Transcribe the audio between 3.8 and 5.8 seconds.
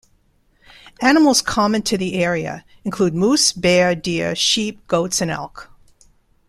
deer, sheep, goats and elk.